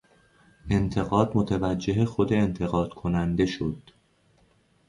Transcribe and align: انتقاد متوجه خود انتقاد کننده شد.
انتقاد 0.69 1.31
متوجه 1.37 2.05
خود 2.05 2.33
انتقاد 2.33 2.89
کننده 2.93 3.45
شد. 3.45 3.79